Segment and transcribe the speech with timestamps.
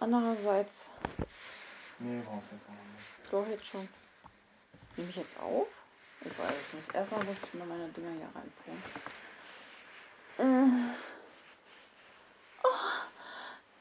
[0.00, 0.88] Andererseits,
[1.98, 3.32] Nee, brauchst du jetzt auch nicht.
[3.32, 3.88] doch jetzt schon.
[4.96, 5.66] Nehme ich jetzt auf?
[6.20, 6.94] Ich weiß es nicht.
[6.94, 8.82] Erstmal muss ich mir meine Dinger hier reinpulen.
[10.38, 10.94] Äh.
[12.62, 12.68] Oh,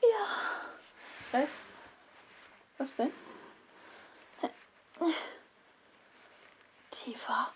[0.02, 1.40] ja.
[1.40, 1.80] Rechts.
[2.78, 3.12] Was denn?
[6.92, 7.52] Tiefer.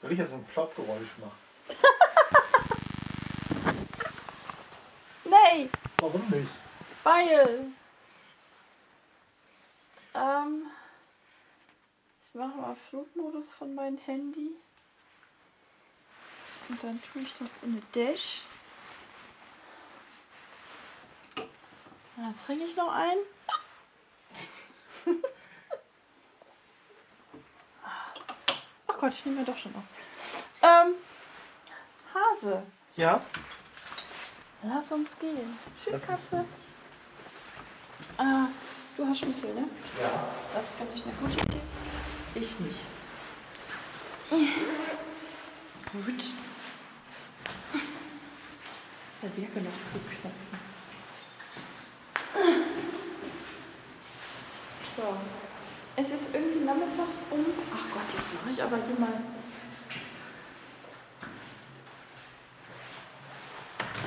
[0.00, 1.38] Soll ich jetzt ein Ploppgeräusch machen?
[5.24, 5.70] Nee,
[6.02, 6.50] Warum nicht?
[7.04, 7.66] weil.
[10.14, 10.66] Ähm.
[12.24, 14.50] Ich mache mal Flugmodus von meinem Handy.
[16.68, 18.42] Und dann tue ich das in eine Dash.
[21.36, 23.18] Und dann trinke ich noch ein.
[28.88, 29.84] Ach Gott, ich nehme ja doch schon auf.
[30.62, 30.94] Ähm,
[32.12, 32.62] Hase,
[32.96, 33.20] Ja?
[34.62, 35.58] Lass uns gehen.
[35.82, 36.44] Tschüss, Katze.
[38.18, 38.46] Ah,
[38.96, 39.68] du hast Schlüssel, ne?
[40.00, 40.10] Ja.
[40.54, 41.60] Das finde ich eine gute Idee.
[42.34, 42.80] Ich nicht.
[45.92, 46.24] Gut.
[49.22, 50.32] Halt Jacke noch zuknöpfen.
[54.96, 55.16] So.
[55.94, 57.44] Es ist irgendwie nachmittags um.
[57.74, 59.22] Ach Gott, jetzt mache ich aber hier mal.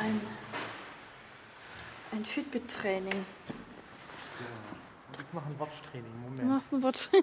[0.02, 0.22] Ein,
[2.36, 3.26] Fitbit-Training.
[5.14, 6.12] Ich mache ein Watch-Training.
[6.12, 6.50] Du Moment.
[6.50, 7.10] machst ein Wort.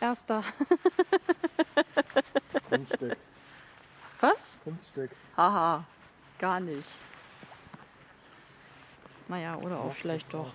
[0.00, 0.42] Erster.
[2.68, 3.16] Kunststück.
[4.20, 4.36] Was?
[4.64, 5.12] Kunststück.
[5.36, 5.84] Haha,
[6.40, 6.90] gar nicht.
[9.28, 10.52] Naja, oder auch vielleicht doch.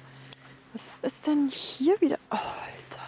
[0.74, 2.20] Was ist denn hier wieder?
[2.30, 3.08] Oh, Alter.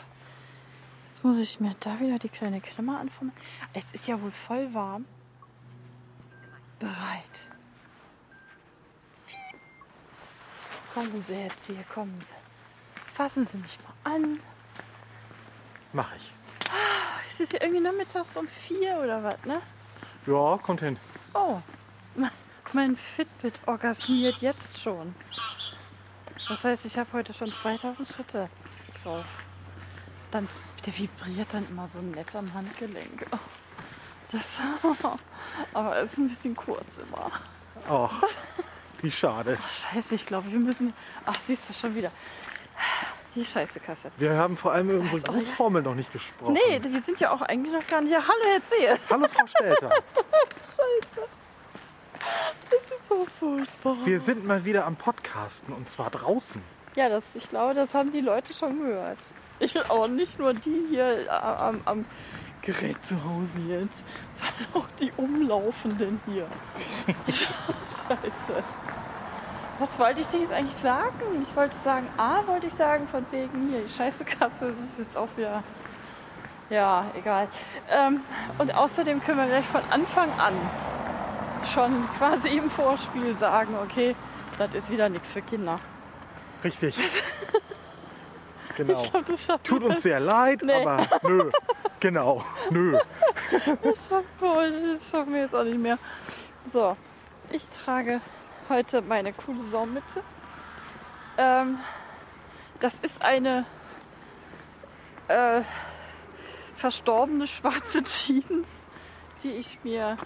[1.08, 3.34] Jetzt muss ich mir da wieder die kleine Klammer anfangen.
[3.74, 5.06] Es ist ja wohl voll warm.
[6.82, 7.40] Bereit.
[10.94, 12.34] Kommen Sie jetzt hier, kommen Sie.
[13.14, 14.40] Fassen Sie mich mal an.
[15.94, 16.32] Mach ich.
[17.32, 19.62] Es ist ja irgendwie nachmittags um vier oder was, ne?
[20.26, 20.98] Ja, kommt hin.
[21.34, 21.62] Oh,
[22.16, 22.32] me-
[22.74, 25.16] mein Fitbit orgasmiert jetzt schon.
[26.50, 28.50] Das heißt, ich habe heute schon 2000 Schritte
[29.04, 29.26] drauf.
[30.32, 30.48] Dann,
[30.86, 33.26] der vibriert dann immer so nett am Handgelenk.
[33.32, 33.38] Oh,
[34.32, 34.46] das,
[35.74, 37.32] aber es ist ein bisschen kurz immer.
[37.90, 38.24] Ach,
[39.02, 39.58] wie schade.
[39.92, 40.94] Scheiße, ich glaube, wir müssen.
[41.26, 42.12] Ach, siehst du schon wieder.
[43.34, 44.12] Die scheiße Kasse.
[44.18, 45.22] Wir haben vor allem über unsere?
[45.22, 46.54] Grußformel noch nicht gesprochen.
[46.54, 48.12] Nee, wir sind ja auch eigentlich noch gar nicht.
[48.12, 49.00] Ja, hallo, erzähl.
[49.10, 49.90] Hallo Frau Stelter.
[50.68, 51.28] Scheiße.
[52.70, 53.96] Das ist so furchtbar.
[54.06, 56.62] Wir sind mal wieder am Podcasten und zwar draußen.
[56.96, 59.18] Ja, das, ich glaube, das haben die Leute schon gehört.
[59.60, 62.06] Ich will auch nicht nur die hier am, am
[62.62, 64.04] Gerät zu Hause jetzt,
[64.36, 66.48] sondern auch die Umlaufenden hier.
[67.28, 68.64] Scheiße.
[69.80, 71.42] Was wollte ich denn jetzt eigentlich sagen?
[71.42, 75.00] Ich wollte sagen, A, wollte ich sagen, von wegen hier, die scheiße Kasse, das ist
[75.00, 75.64] jetzt auch wieder.
[76.70, 77.48] Ja, egal.
[77.90, 78.22] Ähm,
[78.60, 80.54] und außerdem können wir gleich von Anfang an
[81.74, 84.16] schon quasi im Vorspiel sagen, okay,
[84.60, 85.80] das ist wieder nichts für Kinder.
[86.64, 86.96] Richtig.
[88.78, 89.04] Genau.
[89.04, 90.72] Schaffen Tut uns sehr leid, Nee.
[90.74, 91.52] aber nö.
[92.02, 92.98] Genau, nö.
[93.84, 96.00] Das schaffen schaffen wir jetzt auch nicht mehr.
[96.74, 96.98] So,
[97.52, 98.22] ich trage
[98.70, 100.24] heute meine coole Saumütze.
[101.38, 101.78] Ähm,
[102.80, 103.66] das ist eine
[105.28, 105.62] äh,
[106.76, 108.70] verstorbene schwarze Jeans,
[109.44, 110.18] die ich mir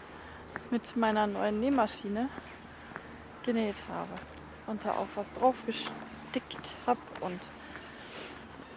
[0.72, 2.30] mit meiner neuen Nähmaschine
[3.44, 4.14] genäht habe.
[4.68, 7.00] Und da auch was drauf gestickt habe.
[7.20, 7.42] Und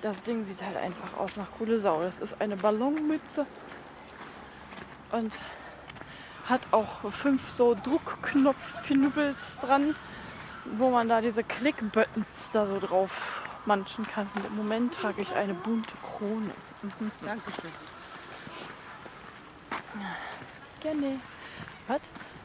[0.03, 2.03] das Ding sieht halt einfach aus nach coole Sau.
[2.03, 3.47] Das ist eine Ballonmütze
[5.11, 5.33] und
[6.47, 9.95] hat auch fünf so Druckknopf-Pinubbels dran,
[10.77, 14.29] wo man da diese Click-Buttons da so drauf manchen kann.
[14.35, 16.53] Und Im Moment trage ich eine bunte Krone.
[16.83, 17.11] Mhm.
[17.25, 17.71] Dankeschön.
[20.81, 21.21] Gerne.
[21.87, 22.01] Was?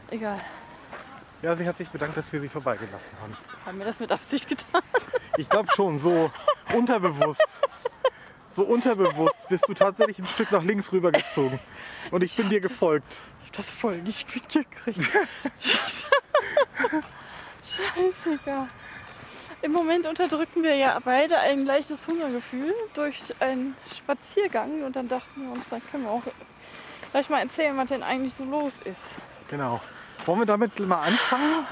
[0.09, 0.39] Egal.
[1.41, 3.35] Ja, sie hat sich bedankt, dass wir sie vorbeigelassen haben.
[3.65, 4.81] Haben wir das mit Absicht getan?
[5.37, 6.31] Ich glaube schon, so
[6.73, 7.47] unterbewusst.
[8.49, 11.59] So unterbewusst bist du tatsächlich ein Stück nach links rübergezogen.
[12.11, 13.17] Und ich bin dir gefolgt.
[13.41, 15.11] Ich hab das voll nicht mitgekriegt.
[15.59, 16.07] Scheiße.
[17.63, 18.67] Scheißegal.
[19.63, 25.41] Im Moment unterdrücken wir ja beide ein leichtes Hungergefühl durch einen Spaziergang und dann dachten
[25.41, 26.21] wir uns, dann können wir auch
[27.11, 29.07] gleich mal erzählen, was denn eigentlich so los ist.
[29.49, 29.79] Genau.
[30.25, 31.65] Wollen wir damit mal anfangen?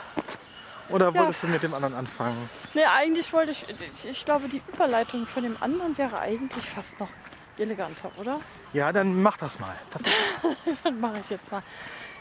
[0.91, 1.21] Oder Ja.
[1.21, 2.49] wolltest du mit dem anderen anfangen?
[2.73, 3.65] Ne, eigentlich wollte ich,
[4.03, 7.09] ich, glaube, die Überleitung von dem anderen wäre eigentlich fast noch
[7.57, 8.39] eleganter, oder?
[8.73, 9.75] Ja, dann mach das mal.
[9.93, 10.01] Auf.
[10.83, 11.61] Dann mache ich jetzt mal.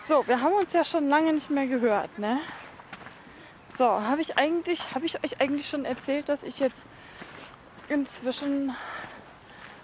[0.06, 2.38] So, wir haben uns ja schon lange nicht mehr gehört, ne?
[3.78, 6.82] So, habe ich eigentlich, habe ich euch eigentlich schon erzählt, dass ich jetzt
[7.88, 8.74] inzwischen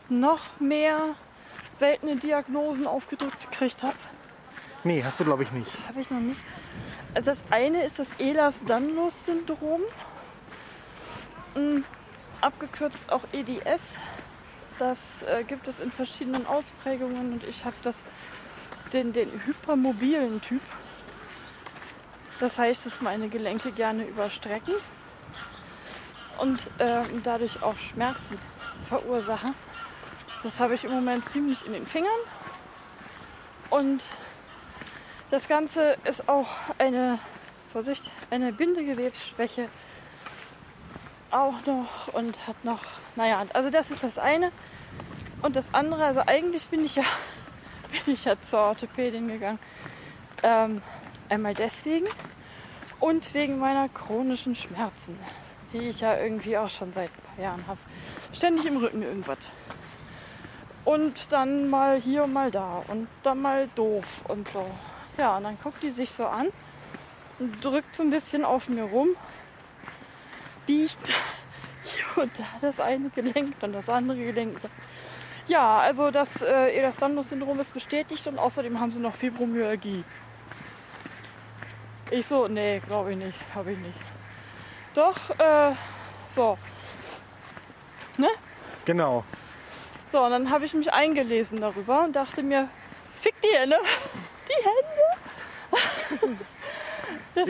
[0.09, 1.15] noch mehr
[1.73, 3.97] seltene Diagnosen aufgedrückt gekriegt habe?
[4.85, 5.71] Nee, hast du glaube ich nicht.
[5.89, 6.41] Habe ich noch nicht.
[7.17, 9.81] Also das eine ist das Ehlers-Danlos-Syndrom.
[11.55, 11.79] Mm,
[12.43, 13.95] Abgekürzt auch EDS.
[14.79, 18.03] Das äh, gibt es in verschiedenen Ausprägungen und ich habe das
[18.93, 20.61] den, den hypermobilen Typ.
[22.39, 24.75] Das heißt, dass meine Gelenke gerne überstrecken
[26.37, 28.39] und äh, dadurch auch Schmerzen
[28.91, 29.55] verursachen.
[30.43, 32.11] Das habe ich im Moment ziemlich in den Fingern.
[33.71, 34.03] Und
[35.31, 37.19] das Ganze ist auch eine,
[37.73, 39.69] Vorsicht, eine Bindegewebsschwäche
[41.31, 42.81] auch noch und hat noch,
[43.17, 44.53] naja, also das ist das eine.
[45.43, 47.05] Und das andere, also eigentlich bin ich ja,
[48.05, 49.59] bin ich ja zur Orthopädin gegangen.
[50.43, 50.83] Ähm,
[51.29, 52.07] einmal deswegen
[53.01, 55.19] und wegen meiner chronischen Schmerzen,
[55.73, 57.81] die ich ja irgendwie auch schon seit ein paar Jahren habe.
[58.33, 59.39] Ständig im Rücken irgendwas.
[60.85, 64.65] Und dann mal hier und mal da und dann mal doof und so.
[65.19, 66.49] Ja, und dann guckt die sich so an
[67.39, 69.09] und drückt so ein bisschen auf mir rum,
[70.67, 70.99] biegt
[71.85, 74.59] hier und da das eine Gelenk und das andere Gelenk.
[75.49, 80.03] Ja, also das äh, Elastanus-Syndrom ist bestätigt und außerdem haben sie noch Fibromyalgie.
[82.11, 83.99] Ich so, nee, glaube ich nicht, habe ich nicht.
[84.95, 85.73] Doch, äh,
[86.35, 86.59] so.
[88.17, 88.29] Ne?
[88.85, 89.25] Genau.
[90.11, 92.69] So, und dann habe ich mich eingelesen darüber und dachte mir,
[93.21, 93.77] fick die Hände.
[94.49, 96.37] Die Hände.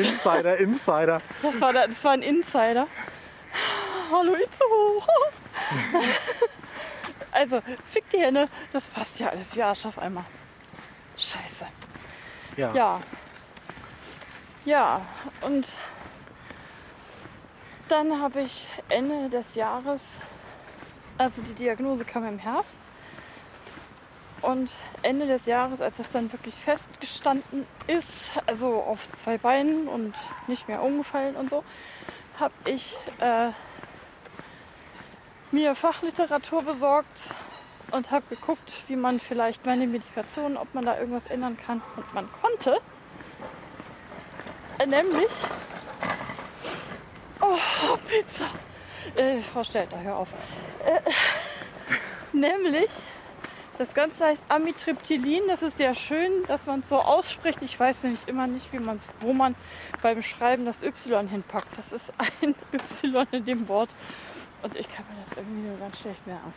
[0.03, 1.21] Insider, Insider.
[1.43, 2.87] Das war, das war ein Insider.
[4.11, 5.05] Hallo Itzo.
[7.33, 7.61] Also,
[7.91, 8.49] fick die Hände.
[8.73, 10.25] Das passt ja alles wie Arsch auf einmal.
[11.19, 11.67] Scheiße.
[12.57, 12.73] Ja.
[12.73, 13.01] Ja.
[14.65, 15.01] Ja,
[15.43, 15.67] und
[17.89, 20.01] dann habe ich Ende des Jahres,
[21.19, 22.91] also die Diagnose kam im Herbst.
[24.47, 24.71] Und
[25.03, 30.15] Ende des Jahres, als das dann wirklich festgestanden ist, also auf zwei Beinen und
[30.47, 31.65] nicht mehr umgefallen und so,
[32.39, 33.49] habe ich äh,
[35.51, 37.25] mir Fachliteratur besorgt
[37.91, 41.83] und habe geguckt, wie man vielleicht meine Medikation, ob man da irgendwas ändern kann.
[41.97, 42.79] Und man konnte.
[44.79, 45.31] Äh, nämlich.
[47.41, 48.47] Oh, Pizza.
[49.17, 50.29] Äh, Frau Stelter, hör auf.
[50.85, 51.01] Äh,
[52.33, 52.91] nämlich,
[53.79, 55.43] das Ganze heißt Amitriptylin.
[55.49, 57.63] Das ist ja schön, dass man es so ausspricht.
[57.63, 59.55] Ich weiß nämlich immer nicht, wie man, wo man
[60.03, 61.69] beim Schreiben das Y hinpackt.
[61.77, 63.91] Das ist ein Y in dem Wort.
[64.63, 66.53] Und ich kann mir das irgendwie nur ganz schlecht merken.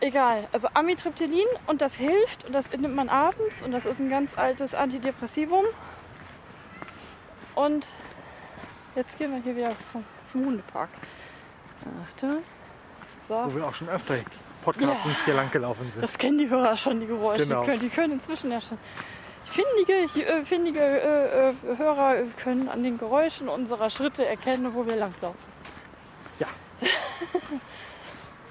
[0.00, 4.10] Egal, also Amitriptylin und das hilft und das nimmt man abends und das ist ein
[4.10, 5.64] ganz altes Antidepressivum.
[7.54, 7.86] Und
[8.96, 10.88] jetzt gehen wir hier wieder vom, Hundepark.
[12.04, 12.38] Achte.
[13.28, 13.34] So.
[13.44, 14.14] Wo wir auch schon öfter
[14.62, 16.02] Podcasts hier lang gelaufen sind.
[16.02, 17.46] Das kennen die Hörer schon, die Geräusche.
[17.46, 17.60] Genau.
[17.60, 18.78] Die, können, die können inzwischen ja schon.
[19.44, 24.96] Findige, äh, findige äh, äh, Hörer können an den Geräuschen unserer Schritte erkennen, wo wir
[24.96, 25.38] langlaufen.
[26.38, 26.48] Ja.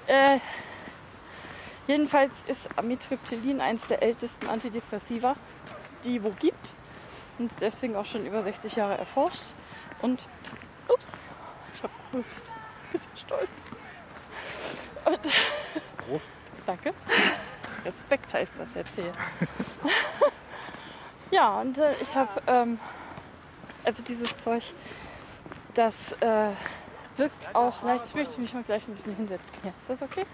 [0.08, 0.40] Äh,
[1.86, 5.36] jedenfalls ist Amitriptylin eines der ältesten Antidepressiva,
[6.02, 6.74] die wo gibt.
[7.38, 9.42] Und deswegen auch schon über 60 Jahre erforscht.
[10.02, 10.20] Und,
[10.88, 11.12] ups,
[11.74, 12.50] ich hab gerülpst.
[12.90, 13.48] Bisschen stolz.
[15.04, 15.20] Und,
[16.06, 16.30] Prost.
[16.66, 16.94] danke.
[17.84, 19.12] Respekt heißt das jetzt hier.
[21.30, 22.78] ja, und äh, ich habe, ähm,
[23.84, 24.62] also dieses Zeug,
[25.74, 26.50] das äh,
[27.16, 28.04] wirkt auch leicht.
[28.08, 29.72] Ich möchte mich mal gleich ein bisschen hinsetzen hier.
[29.88, 30.26] Ist das okay?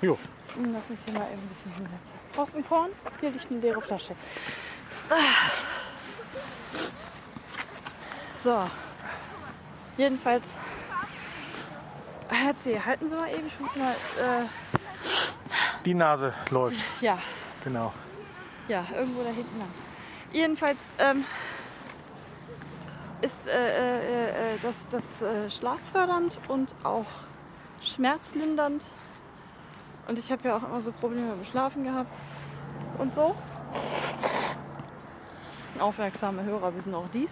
[0.00, 0.18] Jo.
[0.54, 2.12] Hm, Lass uns hier mal eben ein bisschen hinsetzen.
[2.34, 2.90] Brauchst du ein Korn?
[3.20, 4.14] Hier liegt eine leere Flasche.
[8.42, 8.70] So.
[9.96, 10.44] Jedenfalls.
[12.28, 13.46] Herr C., halten Sie mal eben.
[13.46, 13.92] Ich muss mal.
[13.92, 14.78] Äh,
[15.84, 16.78] Die Nase läuft.
[17.00, 17.18] ja,
[17.64, 17.92] Genau.
[18.68, 19.68] ja, irgendwo da hinten lang.
[20.32, 21.24] Jedenfalls ähm,
[23.20, 27.06] ist äh, äh, äh, das, das äh, schlaffördernd und auch
[27.80, 28.82] schmerzlindernd.
[30.08, 32.14] Und ich habe ja auch immer so Probleme beim Schlafen gehabt
[32.98, 33.34] und so.
[35.78, 37.30] Aufmerksame Hörer wissen auch dies.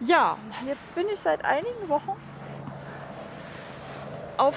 [0.00, 0.36] Ja,
[0.66, 2.12] jetzt bin ich seit einigen Wochen
[4.36, 4.56] auf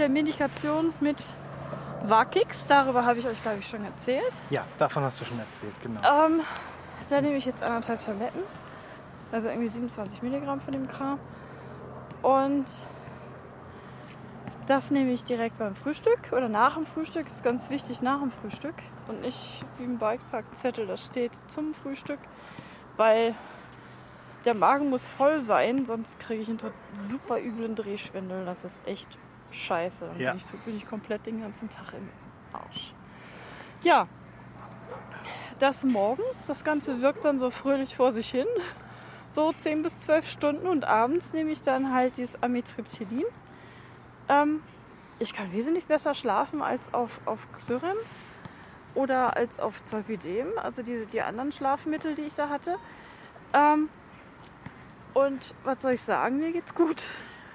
[0.00, 1.22] der Medikation mit
[2.04, 2.66] Vakix.
[2.66, 4.32] Darüber habe ich euch, glaube ich, schon erzählt.
[4.48, 6.00] Ja, davon hast du schon erzählt, genau.
[6.00, 6.40] Ähm,
[7.10, 8.40] da nehme ich jetzt anderthalb Tabletten.
[9.30, 11.20] Also irgendwie 27 Milligramm von dem Kram.
[12.22, 12.64] Und
[14.66, 17.28] das nehme ich direkt beim Frühstück oder nach dem Frühstück.
[17.28, 18.74] Ist ganz wichtig nach dem Frühstück.
[19.08, 22.20] und nicht wie ein Bikeparkzettel, das steht zum Frühstück,
[22.96, 23.34] weil
[24.44, 26.58] der Magen muss voll sein, sonst kriege ich einen
[26.94, 28.46] super üblen Drehschwindel.
[28.46, 29.18] Das ist echt
[29.52, 30.06] scheiße.
[30.06, 30.32] Dann Ja.
[30.32, 32.08] bin, ich, bin ich komplett den ganzen Tag im
[32.52, 32.92] Arsch.
[33.82, 34.06] Ja,
[35.58, 38.46] das morgens, das Ganze wirkt dann so fröhlich vor sich hin.
[39.28, 43.24] So 10 bis 12 Stunden und abends nehme ich dann halt dieses Amitriptylin.
[44.28, 44.62] Ähm,
[45.18, 47.96] ich kann wesentlich besser schlafen als auf, auf Xyrem
[48.94, 52.76] oder als auf Zolpidem, also diese, die anderen Schlafmittel, die ich da hatte.
[53.52, 53.88] Ähm,
[55.14, 57.02] und was soll ich sagen, mir geht's gut.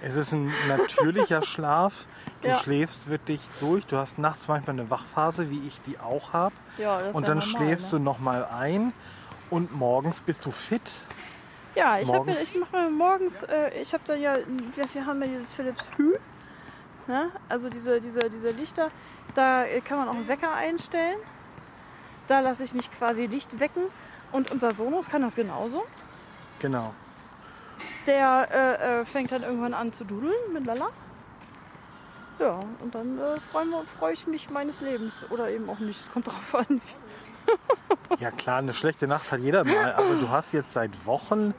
[0.08, 2.06] Es ist ein natürlicher Schlaf.
[2.42, 2.56] Du Ja.
[2.60, 3.86] schläfst wirklich durch.
[3.88, 6.54] Du hast nachts manchmal eine Wachphase, wie ich die auch habe.
[6.78, 7.98] Ja, das ist Und ja dann normal, schläfst ne?
[8.00, 8.94] du nochmal ein.
[9.50, 10.82] Und morgens bist du fit.
[11.76, 14.34] Ja, ich, hab, morgens- ich mache morgens, äh, ich habe da ja,
[14.94, 16.18] wir, haben ja dieses Philips Hue,
[17.08, 17.32] ne?
[17.50, 18.92] also diese, diese, diese Lichter,
[19.34, 21.18] da kann man auch einen Wecker einstellen.
[22.28, 23.84] Da lasse ich mich quasi Licht wecken
[24.32, 25.84] und unser Sonos kann das genauso.
[26.60, 26.94] Genau.
[28.06, 30.90] Der äh, äh, fängt dann irgendwann an zu dudeln mit Lala.
[32.40, 33.66] Ja, und dann äh, freue
[33.98, 35.26] freu ich mich meines Lebens.
[35.30, 36.00] Oder eben auch nicht.
[36.00, 36.82] Es kommt drauf an.
[38.20, 39.94] Ja klar, eine schlechte Nacht hat jeder mal.
[39.94, 41.54] Aber du hast jetzt seit Wochen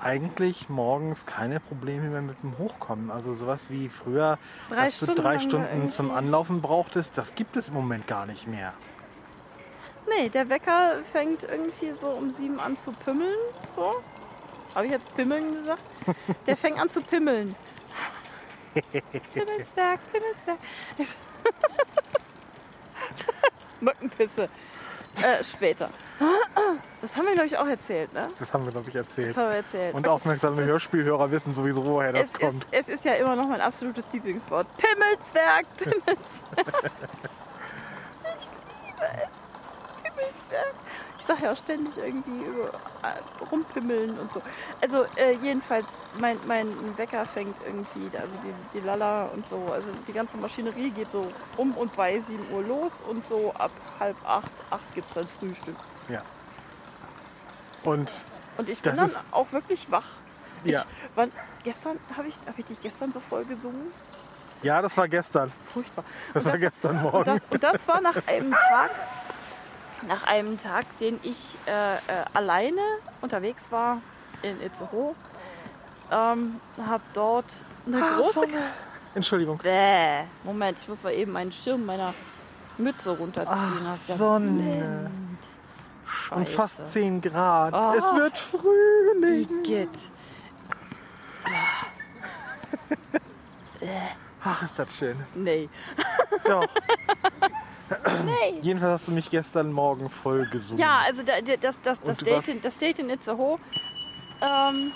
[0.00, 3.10] eigentlich morgens keine Probleme mehr mit dem Hochkommen.
[3.10, 4.38] Also sowas wie früher,
[4.68, 8.06] Drei dass du Stunden drei lang Stunden zum Anlaufen brauchtest, das gibt es im Moment
[8.06, 8.72] gar nicht mehr.
[10.08, 13.36] Nee, der Wecker fängt irgendwie so um sieben an zu pimmeln.
[13.74, 13.94] So.
[14.74, 15.82] Habe ich jetzt pimmeln gesagt?
[16.46, 17.54] Der fängt an zu pimmeln.
[19.34, 20.58] Pimmelsberg, Pimmelsberg.
[23.80, 24.48] Mückenpisse.
[25.22, 25.90] Äh, später.
[27.02, 28.28] Das haben wir, glaube ich, auch erzählt, ne?
[28.38, 29.36] Das haben wir, glaube ich, Das erzählt.
[29.36, 29.94] haben wir erzählt.
[29.94, 32.62] Und aufmerksame Hörspielhörer wissen sowieso, woher das es, kommt.
[32.64, 34.68] ist, es ist ja immer noch mein absolutes Lieblingswort.
[34.76, 36.20] Pimmelsberg, Pimmelsberg.
[38.32, 38.46] Ich
[38.86, 40.02] liebe es.
[40.02, 40.74] Pimmelsberg.
[41.30, 44.42] Sage ja auch ständig irgendwie äh, rumpimmeln und so.
[44.80, 45.86] Also äh, jedenfalls,
[46.18, 46.66] mein, mein
[46.98, 51.30] Wecker fängt irgendwie, also die, die Lala und so, also die ganze Maschinerie geht so
[51.56, 55.28] um und bei 7 Uhr los und so ab halb acht, acht gibt es dann
[55.38, 55.76] Frühstück.
[56.08, 56.22] Ja.
[57.84, 58.12] Und
[58.58, 60.06] Und ich Das bin dann auch wirklich wach.
[60.64, 61.32] ja, Ich, wann,
[61.64, 63.92] gestern habe ich, hab ich dich gestern so voll gesungen?
[64.62, 65.50] ja, das war gestern.
[65.72, 66.04] Furchtbar.
[66.34, 67.24] Das Und war gestern und Morgen.
[67.24, 68.90] das, und das war nach einem Tag,
[70.06, 71.98] nach einem Tag, den ich äh, äh,
[72.32, 72.80] alleine
[73.20, 74.00] unterwegs war
[74.42, 75.14] in Itzehoe.
[76.10, 77.46] Ähm, habe dort
[77.86, 78.32] eine Ah, große.
[78.40, 78.52] Sonne.
[79.14, 79.58] Entschuldigung.
[79.58, 80.24] Bäh.
[80.44, 82.14] Moment, ich muss mal eben meinen Schirm meiner
[82.78, 83.86] Mütze runterziehen.
[83.86, 84.50] Ach, Sonne.
[84.62, 85.38] blend.
[86.30, 86.56] Und Scheiße.
[86.56, 87.74] fast 10 Grad.
[87.74, 87.92] Oh.
[87.98, 89.48] Es wird Frühling.
[89.64, 89.88] Igitt.
[94.42, 95.16] Ach, ist das schön.
[95.34, 95.68] Nee.
[96.44, 96.66] Doch.
[98.24, 98.58] Nee.
[98.60, 100.78] Jedenfalls hast du mich gestern Morgen voll gesungen.
[100.80, 103.58] Ja, also da, da- das, das, das, Date in, das Date in Itzehoe.
[104.42, 104.92] Ähm,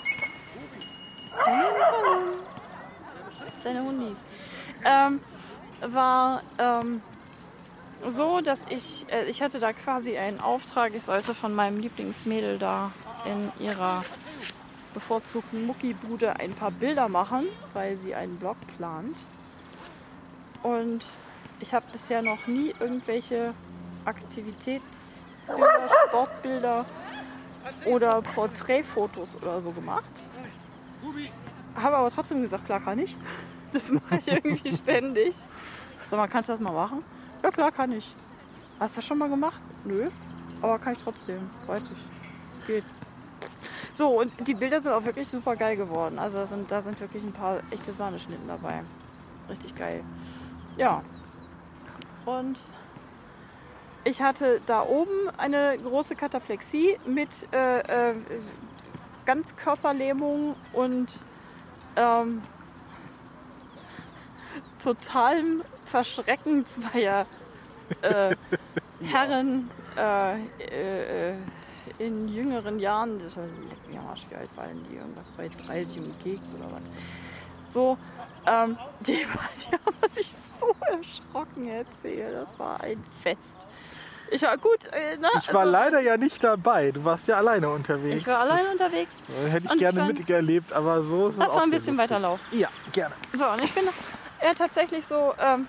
[3.63, 4.17] seine Hundis.
[4.83, 5.19] Ähm,
[5.81, 7.01] war ähm,
[8.09, 12.57] so, dass ich, äh, ich hatte da quasi einen Auftrag, ich sollte von meinem Lieblingsmädel
[12.59, 12.91] da
[13.25, 14.05] in ihrer
[14.93, 19.17] bevorzugten Muckibude ein paar Bilder machen, weil sie einen Blog plant.
[20.63, 21.03] Und
[21.59, 23.53] ich habe bisher noch nie irgendwelche
[24.05, 26.85] Aktivitätsbilder, Sportbilder
[27.85, 30.05] oder Porträtfotos oder so gemacht.
[31.75, 33.15] Habe aber trotzdem gesagt, klar kann ich.
[33.73, 35.35] Das mache ich irgendwie ständig.
[36.09, 37.03] Sag mal, kannst du das mal machen?
[37.43, 38.15] Ja klar kann ich.
[38.79, 39.59] Hast du das schon mal gemacht?
[39.83, 40.09] Nö.
[40.61, 41.49] Aber kann ich trotzdem.
[41.67, 42.67] Weiß ich.
[42.67, 42.85] Geht.
[43.93, 46.19] So, und die Bilder sind auch wirklich super geil geworden.
[46.19, 48.81] Also da sind, da sind wirklich ein paar echte Sahneschnitten dabei.
[49.49, 50.01] Richtig geil.
[50.77, 51.01] Ja.
[52.25, 52.57] Und
[54.03, 58.15] ich hatte da oben eine große Kataplexie mit äh, äh,
[59.25, 61.07] Ganzkörperlähmung und
[61.95, 62.43] ähm,
[64.81, 67.25] totalem Verschrecken zweier
[68.01, 68.35] äh,
[69.01, 71.35] Herren äh, äh,
[71.97, 73.19] in jüngeren Jahren.
[73.19, 74.97] Das war, leck am Arsch, wie alt waren die?
[74.97, 76.83] Irgendwas bei 30 und Keks oder was.
[77.67, 77.97] So,
[78.45, 82.33] ähm, die, die haben sich so erschrocken erzählt.
[82.35, 83.39] Das war ein Fest.
[84.31, 85.29] Ich war gut, äh, ne?
[85.37, 86.91] Ich war also, leider ja nicht dabei.
[86.91, 88.17] Du warst ja alleine unterwegs.
[88.17, 89.15] Ich war alleine unterwegs.
[89.27, 91.93] Das hätte ich und gerne fand- miterlebt, aber so ist es Lass mal ein bisschen
[91.95, 92.09] lustig.
[92.11, 92.45] weiterlaufen.
[92.59, 93.13] Ja, gerne.
[93.33, 93.83] So, und ich bin
[94.43, 95.67] ja tatsächlich so, ähm,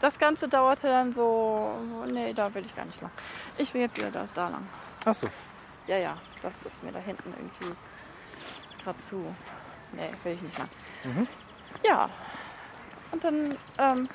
[0.00, 1.72] das Ganze dauerte dann so,
[2.10, 3.10] nee, da will ich gar nicht lang.
[3.58, 4.66] Ich will jetzt wieder da, da lang.
[5.04, 5.28] Achso.
[5.86, 7.76] Ja, ja, das ist mir da hinten irgendwie
[8.82, 9.16] gerade zu.
[9.92, 10.68] Nee, will ich nicht lang.
[11.04, 11.28] Mhm.
[11.84, 12.10] Ja.
[13.12, 14.08] Und dann ähm,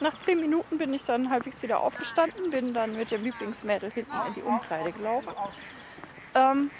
[0.00, 4.12] Nach zehn Minuten bin ich dann halbwegs wieder aufgestanden, bin dann mit dem Lieblingsmädel hinten
[4.28, 5.32] in die Umkleide gelaufen.
[6.34, 6.70] Ähm,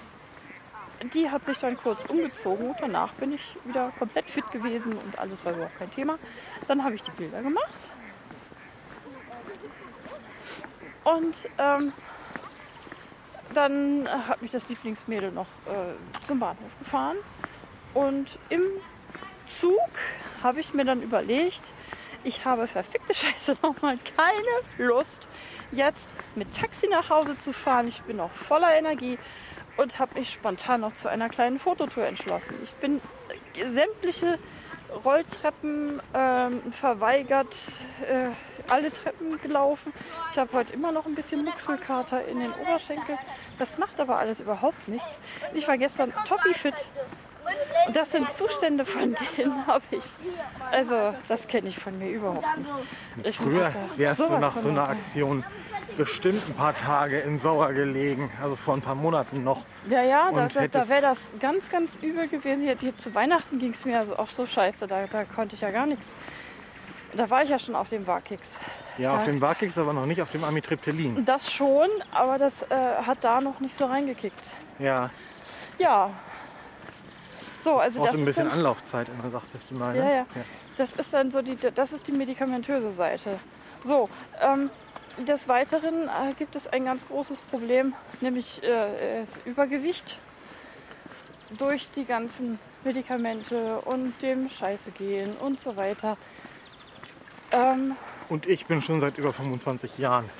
[1.15, 5.45] die hat sich dann kurz umgezogen danach bin ich wieder komplett fit gewesen und alles
[5.45, 6.19] war überhaupt kein Thema.
[6.69, 7.91] Dann habe ich die Bilder gemacht.
[11.05, 11.93] Und ähm,
[13.55, 17.17] dann hat mich das Lieblingsmädel noch äh, zum Bahnhof gefahren.
[17.95, 18.63] Und im
[19.49, 19.81] Zug
[20.43, 21.63] habe ich mir dann überlegt,
[22.25, 25.29] ich habe verfickte Scheiße nochmal keine Lust,
[25.73, 27.89] jetzt mit Taxi nach Hause zu fahren.
[27.89, 29.19] Ich bin noch voller Energie
[29.77, 32.57] und habe mich spontan noch zu einer kleinen Fototour entschlossen.
[32.63, 33.01] Ich bin
[33.67, 34.39] sämtliche
[35.05, 37.55] Rolltreppen ähm, verweigert,
[38.03, 38.29] äh,
[38.71, 39.93] alle Treppen gelaufen.
[40.31, 43.19] Ich habe heute immer noch ein bisschen Muskelkater in den Oberschenkeln.
[43.59, 45.19] Das macht aber alles überhaupt nichts.
[45.55, 46.75] Ich war gestern toppy fit.
[47.87, 50.05] Und das sind Zustände, von denen habe ich.
[50.73, 52.71] Also, das kenne ich von mir überhaupt nicht.
[53.25, 54.89] Ich Früher da wärst du nach so einer.
[54.89, 55.45] Aktion
[55.97, 58.31] bestimmt ein paar Tage in Sauer gelegen.
[58.43, 59.65] Also vor ein paar Monaten noch.
[59.89, 62.63] Ja, ja, da, da, da wäre das ganz, ganz übel gewesen.
[62.63, 64.87] Hier, hier zu Weihnachten ging es mir also auch so scheiße.
[64.87, 66.09] Da, da konnte ich ja gar nichts.
[67.15, 68.59] Da war ich ja schon auf dem Wakix.
[68.99, 71.25] Ja, auf dem Vakix, aber noch nicht auf dem Amitriptylin.
[71.25, 72.67] Das schon, aber das äh,
[73.07, 74.45] hat da noch nicht so reingekickt.
[74.79, 75.11] Ja,
[75.79, 76.11] Ja.
[77.67, 79.93] So, also braucht das ein bisschen dann, Anlaufzeit, sagtest du mal.
[79.93, 79.99] Ne?
[79.99, 80.27] Ja, ja.
[80.79, 83.41] Das ist dann so die, das ist die medikamentöse Seite.
[83.83, 84.09] So,
[84.41, 84.71] ähm,
[85.27, 90.17] des Weiteren äh, gibt es ein ganz großes Problem, nämlich äh, das Übergewicht
[91.59, 96.17] durch die ganzen Medikamente und dem Scheiße gehen und so weiter.
[97.51, 97.97] Ähm,
[98.29, 100.31] Und ich bin schon seit über 25 Jahren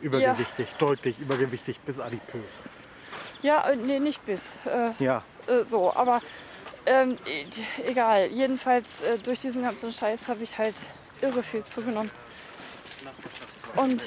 [0.00, 2.60] übergewichtig, deutlich übergewichtig bis adipös.
[3.42, 4.54] ja, äh, nee, nicht bis.
[4.66, 6.20] Äh, Ja, äh, so, aber
[6.86, 8.26] ähm, e- egal.
[8.28, 10.74] Jedenfalls äh, durch diesen ganzen Scheiß habe ich halt
[11.20, 12.10] irre viel zugenommen.
[13.76, 14.04] Und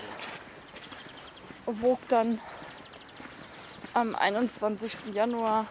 [1.66, 2.40] wog dann
[3.94, 5.14] am 21.
[5.14, 5.66] Januar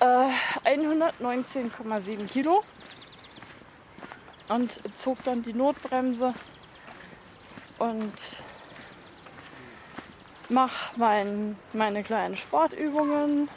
[0.00, 2.64] äh, 119,7 Kilo
[4.48, 6.34] und zog dann die Notbremse
[7.78, 8.12] und
[10.48, 13.48] mach mein, meine kleinen Sportübungen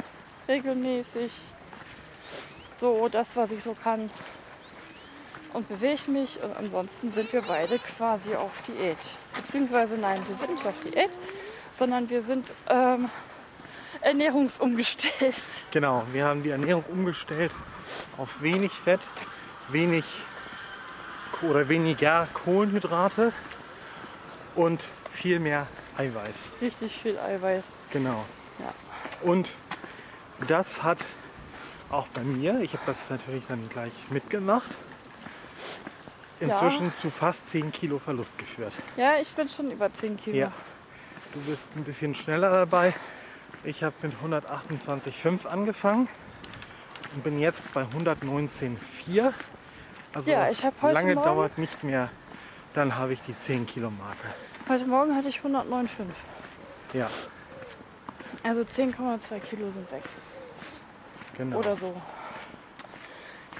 [0.47, 1.31] regelmäßig.
[2.77, 4.09] So das, was ich so kann.
[5.53, 6.41] Und bewege mich.
[6.41, 8.97] Und ansonsten sind wir beide quasi auf Diät.
[9.35, 11.11] Beziehungsweise nein, wir sind nicht auf Diät,
[11.71, 13.09] sondern wir sind ähm,
[14.01, 15.35] ernährungsumgestellt.
[15.71, 16.03] genau.
[16.11, 17.51] Wir haben die Ernährung umgestellt
[18.17, 19.01] auf wenig Fett,
[19.69, 20.03] wenig
[21.41, 23.31] oder weniger Kohlenhydrate
[24.55, 26.51] und viel mehr Eiweiß.
[26.61, 27.71] Richtig viel Eiweiß.
[27.91, 28.25] Genau.
[28.59, 28.73] Ja.
[29.21, 29.49] Und
[30.47, 30.99] das hat
[31.89, 34.75] auch bei mir, ich habe das natürlich dann gleich mitgemacht,
[36.39, 38.73] inzwischen zu fast 10 Kilo Verlust geführt.
[38.97, 40.35] Ja, ich bin schon über 10 Kilo.
[40.37, 40.51] Ja.
[41.33, 42.93] Du bist ein bisschen schneller dabei.
[43.63, 46.07] Ich habe mit 128,5 angefangen
[47.15, 49.33] und bin jetzt bei 119,4.
[50.13, 52.09] Also Ja, ich heute lange Morgen- dauert nicht mehr,
[52.73, 54.27] dann habe ich die 10 Kilo Marke.
[54.69, 55.87] Heute Morgen hatte ich 109,5.
[56.93, 57.09] Ja,
[58.43, 60.03] Also 10,2 Kilo sind weg.
[61.37, 61.59] Genau.
[61.59, 61.93] Oder so.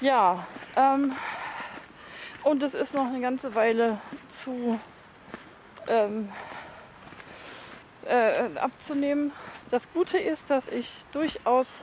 [0.00, 1.12] Ja, ähm,
[2.44, 4.78] und es ist noch eine ganze Weile zu
[5.88, 6.30] ähm,
[8.06, 9.32] äh, abzunehmen.
[9.70, 11.80] Das Gute ist, dass ich durchaus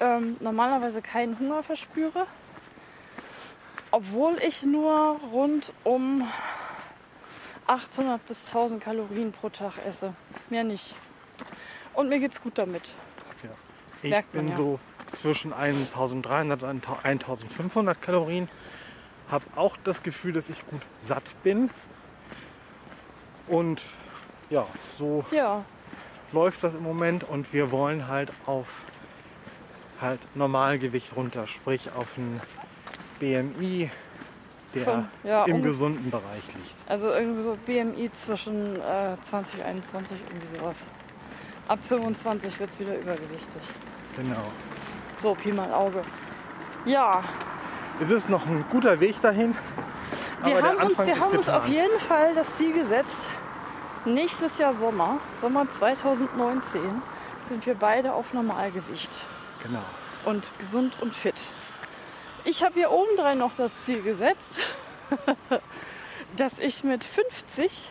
[0.00, 2.26] ähm, normalerweise keinen Hunger verspüre,
[3.90, 6.28] obwohl ich nur rund um
[7.66, 10.14] 800 bis 1000 Kalorien pro Tag esse.
[10.50, 10.94] Mehr nicht.
[11.94, 12.92] Und mir geht's gut damit.
[14.02, 14.56] Ich Merkt man bin ja.
[14.58, 14.78] so
[15.12, 18.48] zwischen 1300 und 1500 Kalorien.
[19.30, 21.70] Habe auch das Gefühl, dass ich gut satt bin.
[23.48, 23.80] Und
[24.50, 24.66] ja,
[24.98, 25.64] so Ja,
[26.32, 28.66] läuft das im Moment und wir wollen halt auf
[30.00, 32.40] halt Normalgewicht runter, sprich auf ein
[33.18, 33.90] BMI,
[34.74, 36.90] der Von- ja, im gesunden Bereich liegt.
[36.90, 40.84] Also irgendwie so BMI zwischen äh, 20 21, irgendwie sowas.
[41.68, 43.62] Ab 25 wird es wieder übergewichtig.
[44.16, 44.42] Genau.
[45.16, 46.02] So, Pi mal Auge.
[46.84, 47.22] Ja,
[48.00, 49.56] Es ist noch ein guter Weg dahin.
[50.44, 51.62] wir haben, uns, wir haben uns getan.
[51.62, 53.30] auf jeden Fall das Ziel gesetzt,
[54.04, 56.80] nächstes Jahr Sommer, Sommer 2019,
[57.48, 59.10] sind wir beide auf Normalgewicht
[59.62, 59.80] Genau.
[60.26, 61.34] und gesund und fit.
[62.44, 64.60] Ich habe hier obendrein noch das Ziel gesetzt,
[66.36, 67.90] dass ich mit 50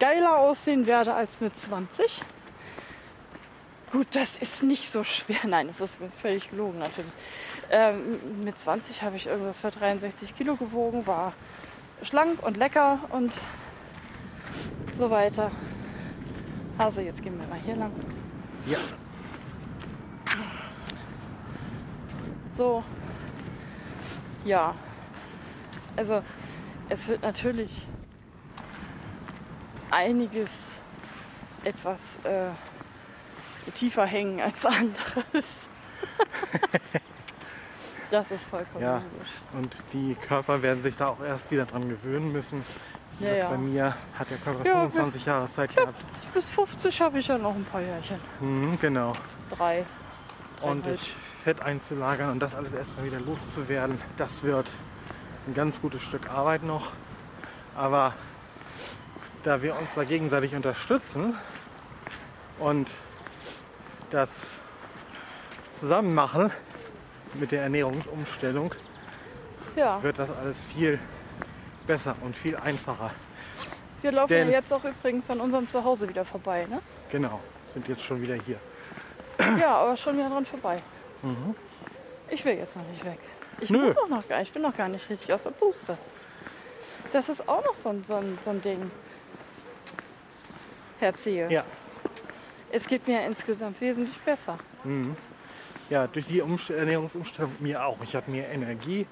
[0.00, 2.22] geiler aussehen werde als mit 20.
[3.92, 5.36] Gut, das ist nicht so schwer.
[5.46, 7.12] Nein, das ist völlig gelogen natürlich.
[7.70, 11.34] Ähm, mit 20 habe ich irgendwas für 63 Kilo gewogen, war
[12.02, 13.34] schlank und lecker und
[14.96, 15.50] so weiter.
[16.78, 17.92] Also jetzt gehen wir mal hier lang.
[18.66, 18.78] Ja.
[22.56, 22.82] So.
[24.46, 24.74] Ja.
[25.96, 26.22] Also
[26.88, 27.86] es wird natürlich
[29.90, 30.50] einiges
[31.62, 32.48] etwas äh,
[33.74, 35.46] tiefer hängen als anderes.
[38.10, 38.94] das ist vollkommen Ja.
[38.96, 39.28] logisch.
[39.54, 42.64] Und die Körper werden sich da auch erst wieder dran gewöhnen müssen.
[43.20, 43.48] Ja, ja.
[43.50, 46.02] Bei mir hat der Körper Ja, 25 Jahre Zeit gehabt.
[46.34, 48.18] Bis 50 habe ich ja noch ein paar Jährchen.
[48.40, 49.12] Mhm, genau.
[49.56, 49.84] Drei.
[50.62, 54.66] ordentlich Fett einzulagern und das alles erstmal wieder loszuwerden, das wird
[55.48, 56.92] ein ganz gutes Stück Arbeit noch.
[57.76, 58.14] Aber
[59.42, 61.34] da wir uns da gegenseitig unterstützen
[62.60, 62.88] und
[64.12, 64.28] das
[65.72, 66.50] zusammen machen
[67.34, 68.74] mit der Ernährungsumstellung,
[69.76, 70.98] Ja, wird das alles viel
[71.86, 73.10] besser und viel einfacher.
[74.02, 76.80] wir laufen denn- ja jetzt auch übrigens an unserem Zuhause wieder vorbei, ne?
[77.10, 77.40] Genau,
[77.72, 78.58] sind jetzt schon wieder hier.
[79.58, 80.82] Ja, aber schon wieder dran vorbei.
[82.28, 83.18] Ich will jetzt noch nicht weg.
[83.60, 83.76] Ich Mhm.
[83.78, 83.84] Nö.
[83.86, 84.48] muss auch noch gar nicht.
[84.48, 85.96] Ich bin noch gar nicht richtig aus der Puste.
[87.12, 88.90] Das ist auch noch so ein, so ein, so ein Ding.
[91.00, 91.50] Herr Zehe.
[91.50, 91.64] Ja,
[92.74, 94.58] Es geht mir insgesamt wesentlich besser.
[95.90, 97.98] Ja, durch die Umst Ernährungsumstellung mir auch.
[98.02, 99.06] Ich habe mehr Energie.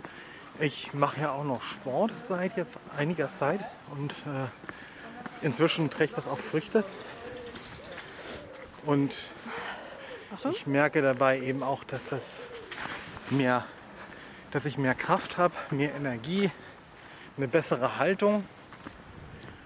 [0.59, 6.27] Ich mache ja auch noch Sport seit jetzt einiger Zeit und äh, inzwischen trägt das
[6.27, 6.85] auch Früchte.
[8.87, 9.15] Und
[10.51, 12.41] ich merke dabei eben auch, dass das
[13.29, 13.67] mehr,
[14.53, 16.51] dass ich mehr Kraft habe, mehr Energie,
[17.37, 18.45] eine bessere Haltung,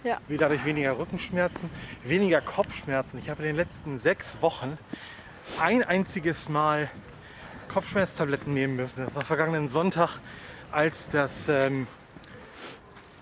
[0.05, 0.19] Ja.
[0.29, 1.71] wie dadurch weniger Rückenschmerzen,
[2.05, 3.19] weniger Kopfschmerzen.
[3.19, 4.79] Ich habe in den letzten sechs Wochen
[5.61, 6.91] ein einziges Mal
[7.69, 9.05] Kopfschmerztabletten nehmen müssen.
[9.05, 10.19] Das war vergangenen Sonntag,
[10.71, 11.87] als das ähm,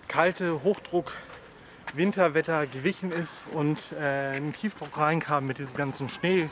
[0.08, 1.12] kalte Hochdruck
[1.94, 6.50] Winterwetter gewichen ist und äh, ein Tiefdruck reinkam mit diesem ganzen Schnee,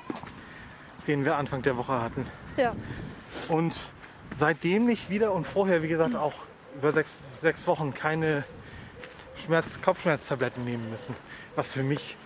[1.07, 2.27] den wir Anfang der Woche hatten.
[2.57, 2.73] Ja.
[3.49, 3.77] Und
[4.39, 6.35] seitdem nicht wieder und vorher, wie gesagt, auch
[6.77, 8.45] über sechs, sechs Wochen keine
[9.41, 11.15] Schmerz, Kopfschmerztabletten nehmen müssen.
[11.57, 12.17] Was für mich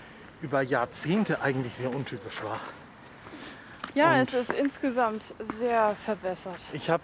[0.43, 2.61] über Jahrzehnte eigentlich sehr untypisch war.
[3.95, 6.59] Ja, Und- es ist insgesamt sehr verbessert.
[6.73, 7.03] Ich habe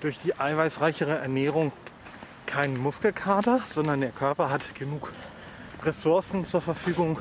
[0.00, 1.72] durch die eiweißreichere Ernährung
[2.46, 5.12] keinen Muskelkater, sondern der Körper hat genug
[5.82, 7.18] Ressourcen zur Verfügung,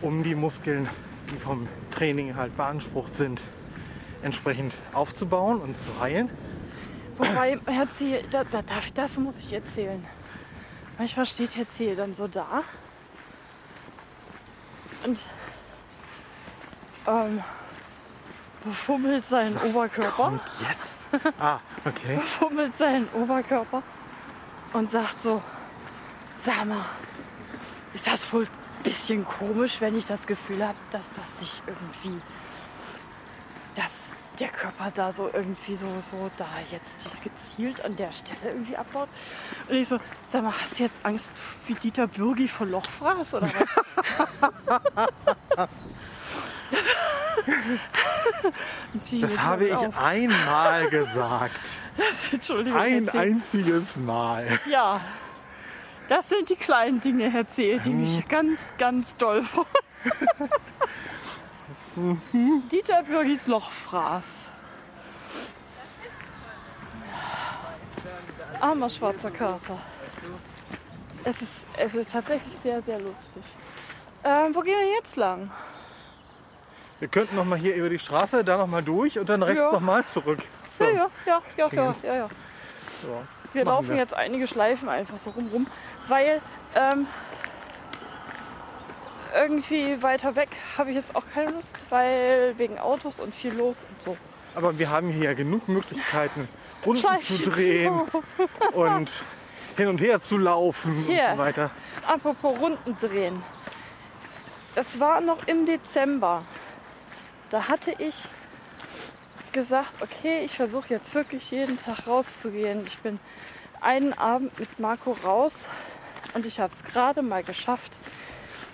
[0.00, 0.88] um die Muskeln,
[1.30, 3.40] die vom Training halt beansprucht sind,
[4.22, 6.30] entsprechend aufzubauen und zu heilen.
[7.18, 8.62] Wobei, Herr Zehe, da, da,
[8.94, 10.04] das muss ich erzählen.
[10.98, 12.64] Manchmal steht Herr Zehe dann so da
[15.04, 15.18] und
[17.06, 17.42] ähm,
[18.64, 20.26] befummelt seinen Oberkörper.
[20.26, 21.08] Und jetzt?
[21.38, 22.16] Ah, okay.
[22.20, 23.82] befummelt seinen Oberkörper
[24.72, 25.40] und sagt so,
[26.44, 26.84] sag mal,
[27.94, 32.20] ist das wohl ein bisschen komisch, wenn ich das Gefühl habe, dass das sich irgendwie,
[33.76, 38.76] dass der Körper da so irgendwie so, so da jetzt gezielt an der Stelle irgendwie
[38.76, 39.08] abbaut.
[39.68, 39.98] Und ich so,
[40.30, 41.34] sag mal, hast du jetzt Angst
[41.66, 45.68] wie Dieter Bürgi vor Lochfraß oder was?
[48.94, 49.98] Das jetzt habe ich auf.
[49.98, 51.60] einmal gesagt.
[52.32, 52.78] Entschuldigung.
[52.78, 54.58] Ein einziges Mal.
[54.70, 55.00] Ja,
[56.08, 59.66] das sind die kleinen Dinge, Herr Zehe, die mich ganz, ganz doll freuen.
[62.70, 64.24] Dieter Bürgis Lochfraß.
[68.60, 69.78] Armer schwarzer Kater.
[71.24, 73.42] Es ist, es ist tatsächlich sehr, sehr lustig.
[74.24, 75.50] Ähm, wo gehen wir jetzt lang?
[76.98, 79.60] Wir könnten noch mal hier über die Straße, da noch mal durch und dann rechts
[79.60, 79.72] Ja.
[79.72, 80.40] noch mal zurück.
[80.68, 80.84] So.
[80.84, 82.28] Ja, ja, ja, ja, ja, ja, ja.
[83.02, 83.22] So.
[83.52, 83.96] Wir laufen wir.
[83.96, 85.66] jetzt einige Schleifen einfach so rum, rum
[86.08, 86.40] weil
[86.74, 87.06] ähm,
[89.34, 93.84] irgendwie weiter weg habe ich jetzt auch keine Lust, weil wegen Autos und viel los
[93.88, 94.16] und so.
[94.54, 96.48] Aber wir haben hier ja genug Möglichkeiten,
[96.84, 97.36] Runden Schleifen.
[97.36, 98.00] zu drehen
[98.72, 99.10] und
[99.76, 101.24] hin und her zu laufen Hier.
[101.24, 101.70] und so weiter.
[102.06, 103.42] Apropos Runden drehen.
[104.74, 106.44] Es war noch im Dezember.
[107.50, 108.14] Da hatte ich
[109.52, 112.86] gesagt, okay, ich versuche jetzt wirklich jeden Tag rauszugehen.
[112.86, 113.18] Ich bin
[113.80, 115.68] einen Abend mit Marco raus
[116.34, 117.96] und ich habe es gerade mal geschafft,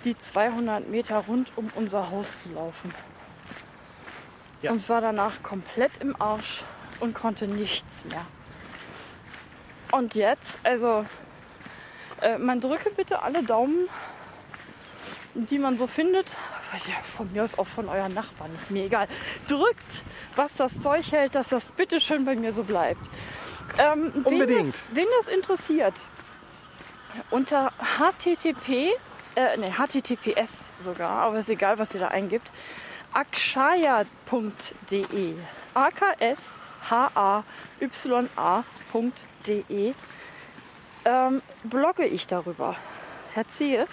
[0.05, 2.93] die 200 Meter rund um unser Haus zu laufen.
[4.61, 4.71] Ja.
[4.71, 6.63] Und war danach komplett im Arsch
[6.99, 8.25] und konnte nichts mehr.
[9.91, 11.05] Und jetzt, also
[12.21, 13.89] äh, man drücke bitte alle Daumen,
[15.33, 16.27] die man so findet.
[16.87, 19.07] Ja, von mir aus auch von euren Nachbarn, ist mir egal.
[19.47, 20.03] Drückt,
[20.35, 23.01] was das Zeug hält, dass das bitte schön bei mir so bleibt.
[23.77, 24.49] Ähm, Unbedingt.
[24.49, 25.93] Wen das, wen das interessiert,
[27.29, 28.93] unter http,
[29.35, 32.51] äh, nee, https sogar, aber ist egal, was ihr da eingibt,
[33.13, 34.05] akshaya.de.
[35.73, 36.65] A-K-S-H-A-Y-A.de
[41.05, 42.75] ähm, blogge ich darüber.
[43.35, 43.87] Erziehe.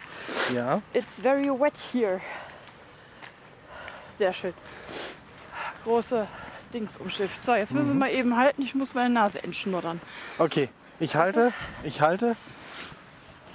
[0.55, 0.81] Ja.
[0.93, 2.21] It's very wet here.
[4.19, 4.55] Sehr schön.
[5.85, 6.29] Große
[6.73, 7.45] Dings umschifft.
[7.45, 8.63] So, jetzt müssen wir mal eben halten.
[8.63, 10.01] Ich muss meine Nase entschnuddern.
[10.39, 10.69] Okay.
[11.01, 11.53] Ich halte,
[11.83, 12.37] ich halte,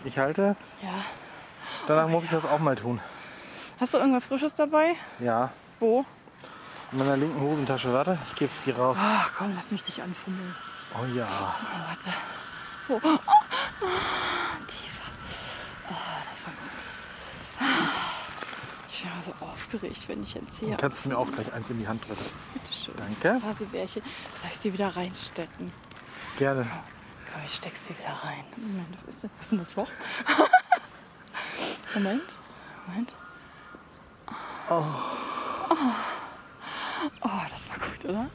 [0.03, 0.57] ich halte.
[0.81, 1.05] Ja.
[1.87, 2.99] Danach muss ich das auch mal tun.
[3.79, 4.95] Hast du irgendwas Frisches dabei?
[5.19, 5.53] Ja.
[5.79, 6.05] Wo?
[6.91, 7.93] In meiner linken Hosentasche.
[7.93, 8.97] Warte, ich gebe es dir raus.
[8.99, 10.53] Ach komm, lass mich dich anfummeln.
[10.95, 11.27] Oh ja.
[11.27, 12.13] Oh, warte.
[12.87, 12.95] Wo?
[12.95, 13.19] Oh,
[13.81, 15.11] oh, tiefer.
[15.89, 15.93] Oh,
[16.29, 16.71] das war gut.
[18.89, 20.71] Ich bin immer so aufgeregt, wenn ich erzähle.
[20.71, 22.25] Du kannst mir auch gleich eins in die Hand drücken.
[22.53, 22.95] Bitte schön.
[22.97, 23.41] Danke.
[23.45, 24.01] Hasebärchen.
[24.41, 25.71] Soll ich sie wieder reinstecken?
[26.37, 26.67] Gerne.
[27.31, 28.43] Komm, ich steck sie wieder rein.
[28.57, 29.87] Moment, wo ist denn das Loch?
[31.93, 32.23] Moment.
[32.87, 33.15] Moment.
[34.69, 34.83] Oh.
[37.21, 38.29] oh, das war gut, oder?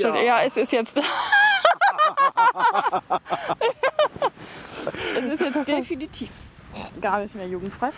[0.00, 0.96] Schon, ja, es ist jetzt.
[5.16, 6.30] es ist jetzt definitiv
[7.00, 7.90] gar nicht mehr jugendfrei.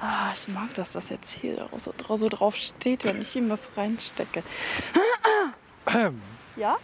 [0.00, 3.68] ah, ich mag das, dass jetzt hier so, so drauf steht, wenn ich ihm was
[3.76, 4.42] reinstecke.
[6.56, 6.76] ja?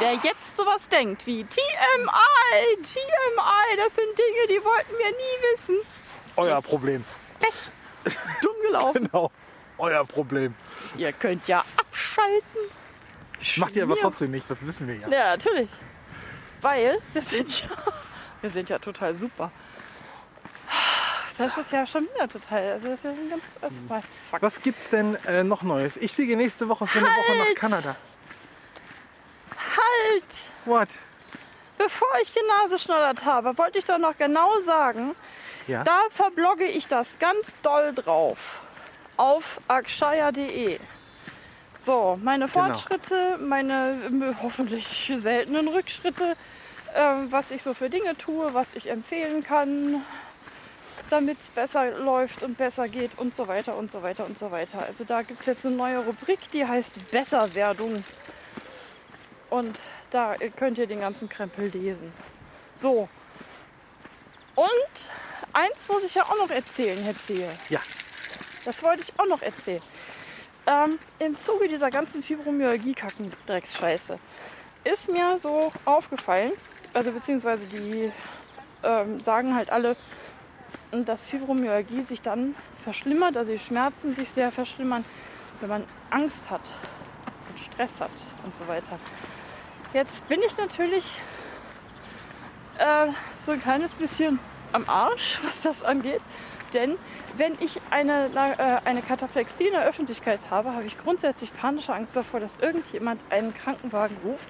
[0.00, 5.76] Wer jetzt sowas denkt wie TMI, TMI, das sind Dinge, die wollten wir nie wissen.
[6.36, 7.04] Euer Problem.
[7.40, 8.14] Pech.
[8.42, 9.08] Dumm gelaufen.
[9.12, 9.30] Genau.
[9.78, 10.54] Euer Problem.
[10.96, 12.60] Ihr könnt ja abschalten.
[13.56, 15.08] Macht ihr aber trotzdem nicht, das wissen wir ja.
[15.08, 15.70] Ja, natürlich.
[16.60, 17.68] Weil wir sind ja,
[18.40, 19.50] wir sind ja total super.
[21.38, 22.72] Das ist ja schon wieder total.
[22.72, 23.42] Also das ist ja ein ganz.
[24.30, 24.42] Fuck.
[24.42, 25.96] Was gibt's denn äh, noch Neues?
[25.96, 27.56] Ich fliege nächste Woche für eine Woche nach Halt!
[27.56, 27.96] Kanada.
[29.50, 30.24] Halt!
[30.64, 30.88] What?
[31.76, 35.14] Bevor ich genaseschnoddert habe, wollte ich doch noch genau sagen,
[35.66, 35.82] Ja.
[35.82, 38.38] da verblogge ich das ganz doll drauf.
[39.16, 40.78] Auf akshaya.de.
[41.80, 42.66] So, meine Genau.
[42.66, 46.36] Fortschritte, meine ähm, hoffentlich seltenen Rückschritte,
[46.94, 50.02] ähm, was ich so für Dinge tue, was ich empfehlen kann,
[51.14, 54.50] damit es besser läuft und besser geht und so weiter und so weiter und so
[54.50, 54.84] weiter.
[54.84, 58.02] Also da gibt es jetzt eine neue Rubrik, die heißt Besserwerdung.
[59.48, 59.78] Und
[60.10, 62.12] da könnt ihr den ganzen Krempel lesen.
[62.74, 63.08] So.
[64.56, 64.66] Und
[65.52, 67.48] eins muss ich ja auch noch erzählen, Herr Zehe.
[67.68, 67.80] Ja.
[68.64, 69.82] Das wollte ich auch noch erzählen.
[70.66, 74.18] Ähm, Im Zuge dieser ganzen Fibromyalgie-Kacken-Drecksscheiße
[74.82, 76.52] ist mir so aufgefallen,
[76.92, 78.10] also beziehungsweise die
[78.82, 79.96] ähm, sagen halt alle,
[81.02, 82.54] dass Fibromyalgie sich dann
[82.84, 85.04] verschlimmert, also die Schmerzen sich sehr verschlimmern,
[85.60, 86.60] wenn man Angst hat
[87.50, 88.12] und Stress hat
[88.44, 88.98] und so weiter.
[89.92, 91.04] Jetzt bin ich natürlich
[92.78, 93.08] äh,
[93.44, 94.38] so ein kleines bisschen
[94.72, 96.20] am Arsch, was das angeht.
[96.72, 96.96] Denn
[97.36, 102.16] wenn ich eine, äh, eine Kataplexie in der Öffentlichkeit habe, habe ich grundsätzlich panische Angst
[102.16, 104.48] davor, dass irgendjemand einen Krankenwagen ruft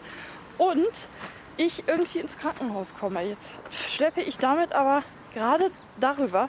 [0.59, 0.93] und
[1.57, 3.23] ich irgendwie ins Krankenhaus komme.
[3.23, 3.51] Jetzt
[3.89, 5.03] schleppe ich damit aber
[5.35, 6.49] gerade darüber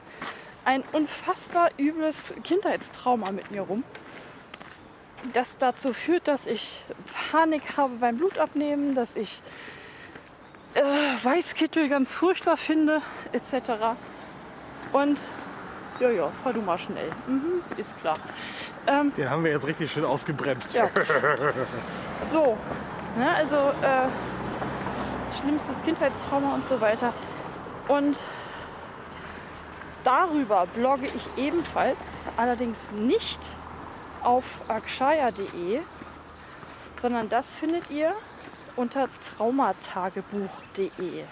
[0.64, 3.84] ein unfassbar übles Kindheitstrauma mit mir rum,
[5.34, 6.84] das dazu führt, dass ich
[7.32, 9.42] Panik habe beim Blutabnehmen, dass ich
[10.74, 10.82] äh,
[11.24, 13.96] Weißkittel ganz furchtbar finde, etc.
[14.92, 15.20] Und
[16.00, 17.10] ja, ja, fahr du mal schnell.
[17.28, 18.18] Mhm, ist klar.
[18.88, 20.74] Ähm, Den haben wir jetzt richtig schön ausgebremst.
[20.74, 20.90] ja.
[22.28, 22.58] So,
[23.18, 24.08] ne, also äh,
[25.36, 27.14] schlimmstes Kindheitstrauma und so weiter.
[27.88, 28.18] Und
[30.04, 31.98] darüber blogge ich ebenfalls,
[32.38, 33.40] allerdings nicht
[34.24, 35.82] auf akshaya.de,
[37.00, 38.14] sondern das findet ihr
[38.76, 41.24] unter traumatagebuch.de.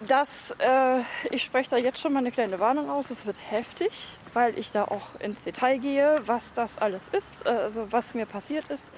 [0.00, 3.10] Das, äh, ich spreche da jetzt schon mal eine kleine Warnung aus.
[3.10, 7.50] Es wird heftig, weil ich da auch ins Detail gehe, was das alles ist, äh,
[7.50, 8.90] also was mir passiert ist,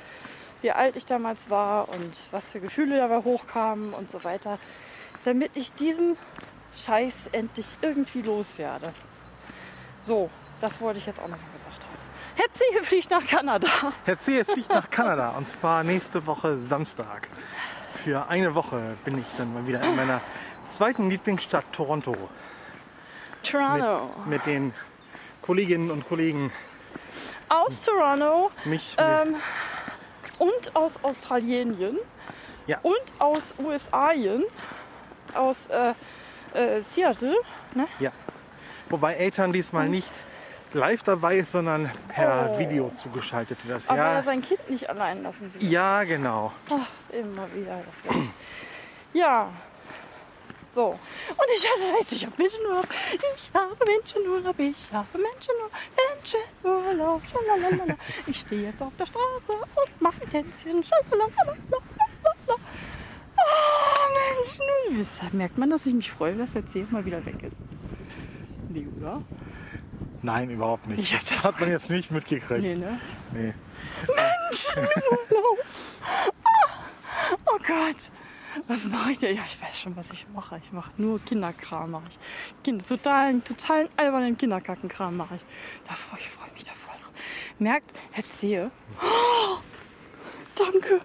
[0.62, 4.59] wie alt ich damals war und was für Gefühle dabei hochkamen und so weiter,
[5.25, 6.16] damit ich diesen
[6.75, 8.92] Scheiß endlich irgendwie loswerde.
[10.05, 11.92] So, das wollte ich jetzt auch noch mal gesagt haben.
[12.35, 13.68] Herr Zehe fliegt nach Kanada.
[14.05, 17.29] Herr Zehe fliegt nach Kanada und zwar nächste Woche Samstag.
[18.05, 20.20] Für eine Woche bin ich dann mal wieder in meiner
[20.68, 24.11] zweiten Lieblingsstadt Toronto mit, Toronto.
[24.25, 24.72] mit den
[25.42, 26.53] Kolleginnen und Kollegen.
[27.48, 29.37] Aus Toronto Mich ähm,
[30.42, 31.78] und aus Australien
[32.66, 32.78] Ja.
[32.83, 34.44] und aus USAien,
[35.35, 35.94] aus äh,
[36.59, 37.35] äh, Seattle.
[37.74, 37.87] Ne?
[38.00, 38.11] Ja.
[38.88, 40.11] Wobei Eltern diesmal nicht
[40.74, 42.59] live dabei ist, sondern per Oh.
[42.59, 43.83] Video zugeschaltet wird.
[43.87, 45.70] Aber er Ja, sein Kind nicht allein lassen will.
[45.70, 46.52] ja, genau.
[46.70, 48.14] Ach, immer wieder das.
[49.12, 49.48] Ja.
[50.74, 50.98] So.
[51.28, 52.87] Und ich das heißt, ich habe Menschenurlaub.
[53.12, 54.58] Ich habe Menschenurlaub.
[54.58, 55.70] Ich habe Menschenurlaub.
[56.64, 57.22] Menschenurlaub.
[57.30, 57.96] Schalalala.
[58.26, 60.82] Ich stehe jetzt auf der Straße und mache Tänzchen.
[60.82, 61.56] Schalalala.
[63.37, 64.98] Ah, Menschenurlaub.
[64.98, 67.56] Deshalb merkt man, dass ich mich freue, dass der Zeh mal wieder weg ist.
[68.70, 69.22] Nee, oder?
[70.22, 71.00] Nein, überhaupt nicht.
[71.00, 72.62] Ich das das hat man jetzt nicht mitgekriegt.
[72.62, 72.98] Nee, ne?
[73.32, 73.52] Nee.
[74.06, 75.58] Menschenurlaub.
[77.46, 78.11] Oh Gott.
[78.69, 79.37] Was mache ich denn?
[79.37, 80.61] Ja, ich weiß schon, was ich mache.
[80.62, 81.91] Ich mache nur Kinderkram.
[81.91, 82.19] Mache ich.
[82.62, 85.43] Kind, totalen, totalen albernen Kinderkackenkram mache ich.
[85.88, 87.12] Da freue ich freue mich da voll drauf.
[87.59, 88.71] Merkt, erzähle.
[89.01, 89.59] Oh,
[90.55, 91.01] danke.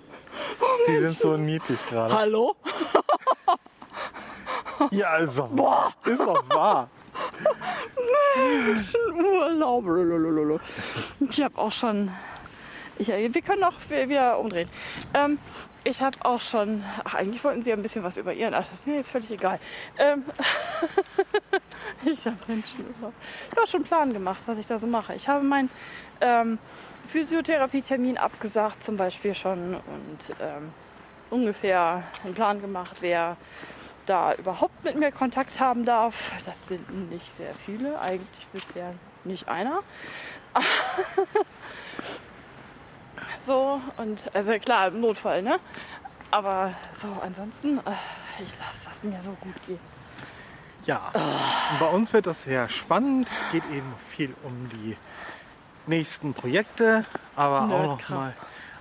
[0.60, 2.14] Oh, Die sind so niedlich gerade.
[2.14, 2.56] Hallo?
[4.92, 5.94] Ja, ist doch wahr.
[6.06, 6.90] Ist doch wahr.
[9.14, 9.86] Urlaub.
[9.86, 10.60] Lololololo.
[11.20, 12.12] Ich habe auch schon.
[13.00, 14.70] Ich, wir können auch wieder umdrehen.
[15.14, 15.40] Ähm,
[15.88, 16.84] ich habe auch schon.
[17.06, 18.54] Ach, eigentlich wollten Sie ja ein bisschen was über Ihren.
[18.54, 19.60] Ach, das ist mir jetzt völlig egal.
[19.98, 20.26] Ähm,
[22.06, 22.36] ich habe
[23.62, 25.16] auch schon einen Plan gemacht, was ich da so mache.
[25.16, 25.70] Ich habe meinen
[26.20, 26.60] ähm,
[27.08, 29.76] Physiotherapie-Termin abgesagt, zum Beispiel schon.
[29.76, 30.74] Und ähm,
[31.30, 33.38] ungefähr einen Plan gemacht, wer
[34.06, 36.34] da überhaupt mit mir Kontakt haben darf.
[36.46, 39.80] Das sind nicht sehr viele, eigentlich bisher nicht einer.
[43.42, 45.60] so, und also klar, im Notfall, ne?
[46.32, 49.80] Aber so, ansonsten, äh, ich lasse das mir so gut gehen.
[50.86, 53.28] Ja, und bei uns wird das sehr spannend.
[53.28, 54.96] Es geht eben viel um die
[55.86, 58.18] nächsten Projekte, aber auch noch, Nerdkram.
[58.18, 58.34] mal,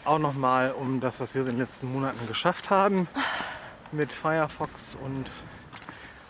[0.04, 3.08] auch noch mal um das, was wir in den letzten Monaten geschafft haben
[3.92, 5.26] mit Firefox und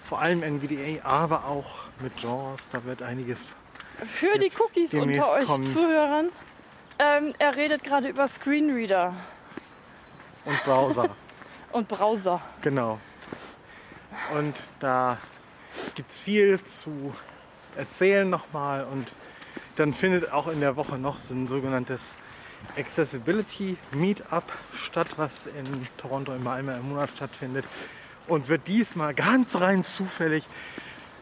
[0.04, 2.60] vor allem NVDA, aber auch mit JAWS.
[2.72, 3.56] Da wird einiges.
[4.04, 5.64] Für die Cookies unter euch kommen.
[5.64, 6.28] Zuhörern,
[6.98, 9.14] ähm, er redet gerade über Screenreader
[10.44, 11.08] Und Browser,
[11.72, 12.40] und Browser.
[12.62, 12.98] genau.
[14.34, 15.18] Und da
[15.94, 17.14] gibt es viel zu
[17.76, 18.84] erzählen nochmal.
[18.84, 19.08] Und
[19.76, 22.00] dann findet auch in der Woche noch so ein sogenanntes
[22.76, 27.64] Accessibility Meetup statt, was in Toronto immer einmal im Monat stattfindet.
[28.26, 30.44] Und wird diesmal ganz rein zufällig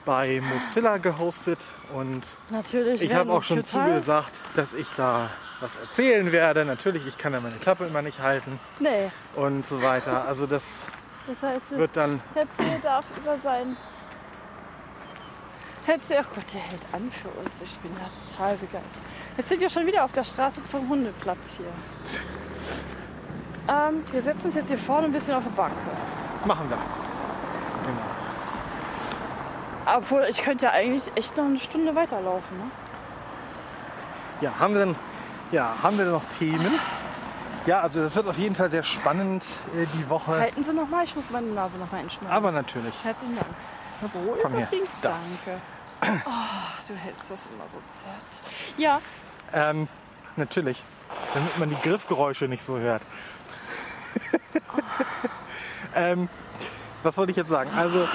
[0.05, 1.59] bei Mozilla gehostet.
[1.93, 3.03] Und Natürlich.
[3.03, 6.65] ich habe auch schon total- zugesagt, dass ich da was erzählen werde.
[6.65, 10.27] Natürlich, ich kann ja meine Klappe immer nicht halten Nee, und so weiter.
[10.27, 10.63] Also das
[11.27, 13.77] das heißt, wird dann Hetzel darf über sein.
[15.87, 17.61] Hetzel, ach Gott, der hält an für uns.
[17.63, 19.03] Ich bin da total begeistert.
[19.37, 21.67] Jetzt sind wir schon wieder auf der Straße zum Hundeplatz hier.
[23.69, 25.73] Ähm, wir setzen uns jetzt hier vorne ein bisschen auf die Bank.
[26.47, 26.77] machen wir.
[26.77, 28.01] Genau.
[29.87, 32.57] Obwohl, ich könnte ja eigentlich echt noch eine Stunde weiterlaufen.
[32.59, 32.65] Ne?
[34.41, 34.97] Ja, haben wir denn,
[35.53, 36.79] ja, haben wir denn noch Themen?
[37.67, 39.45] Ja, also das wird auf jeden Fall sehr spannend
[39.75, 40.33] äh, die Woche.
[40.33, 42.35] Halten Sie noch mal, ich muss meine Nase noch mal einschneiden.
[42.37, 42.93] Aber natürlich.
[43.03, 43.47] Herzlichen Dank.
[44.03, 44.69] Ups, Wo ist das her.
[44.71, 44.83] Ding?
[45.03, 45.11] Da.
[45.11, 45.63] Danke.
[46.27, 46.31] Oh,
[46.87, 48.77] du hältst das immer so zärtlich.
[48.77, 49.01] Ja,
[49.55, 49.89] Ähm,
[50.37, 50.83] natürlich.
[51.33, 53.01] Damit man die Griffgeräusche nicht so hört.
[55.95, 56.29] ähm,
[57.03, 57.71] was wollte ich jetzt sagen?
[57.75, 58.07] Also,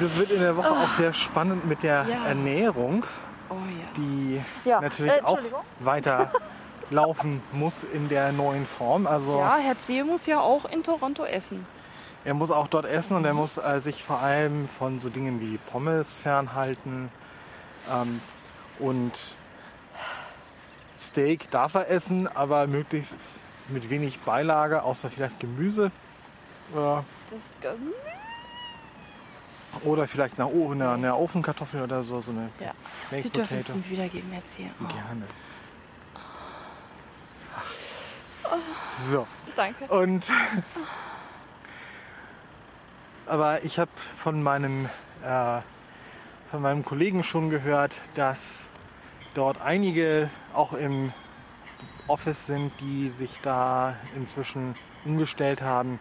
[0.00, 2.26] das wird in der Woche auch sehr spannend mit der Ja.
[2.26, 3.04] Ernährung,
[3.50, 3.86] oh ja.
[3.96, 5.38] die Ja, natürlich äh, auch
[5.80, 6.30] weiter
[6.90, 9.06] laufen muss in der neuen Form.
[9.06, 11.66] Also Ja, Herr Zehe muss ja auch in Toronto essen.
[12.24, 15.40] Er muss auch dort essen und er muss äh, sich vor allem von so Dingen
[15.40, 17.10] wie Pommes fernhalten.
[17.92, 18.20] Ähm,
[18.78, 19.12] und
[20.98, 25.90] Steak darf er essen, aber möglichst mit wenig Beilage, außer vielleicht Gemüse.
[26.72, 27.78] Oder, Das ist ganz
[29.82, 32.72] oder vielleicht eine, O- eine, eine Ofenkartoffel oder so, so eine Ja.
[33.10, 33.78] Baked Sie dürfen es Potato.
[33.78, 34.70] mir wiedergeben, Herr Zehe.
[34.82, 35.26] Oh, Gerne.
[39.10, 39.26] So.
[39.56, 39.84] danke.
[39.86, 40.26] Und
[43.26, 44.86] aber ich habe von meinem
[45.24, 45.60] äh,
[46.50, 48.64] von meinem Kollegen schon gehört, dass
[49.34, 51.12] dort einige auch im
[52.06, 55.98] Office sind, die sich da inzwischen umgestellt haben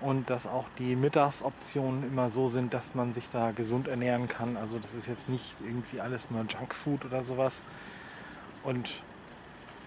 [0.00, 4.56] und dass auch die Mittagsoptionen immer so sind, dass man sich da gesund ernähren kann.
[4.56, 7.60] Also das ist jetzt nicht irgendwie alles nur Junkfood oder sowas.
[8.62, 8.90] Und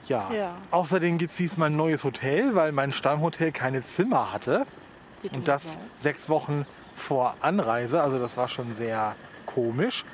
[0.08, 0.56] ja, Ja.
[0.72, 4.66] außerdem gibt es diesmal ein neues Hotel, weil mein Stammhotel keine Zimmer hatte.
[5.24, 8.02] Die Und das sechs Wochen vor Anreise.
[8.02, 10.06] Also das war schon sehr komisch.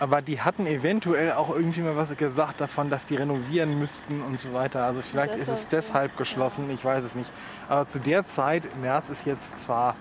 [0.00, 4.40] Aber die hatten eventuell auch irgendwie mal was gesagt davon, dass die renovieren müssten und
[4.40, 4.84] so weiter.
[4.84, 7.30] Also vielleicht ist es Deshalb, geschlossen, ich weiß es nicht.
[7.68, 9.96] Aber zu der Zeit, im März, ist jetzt zwar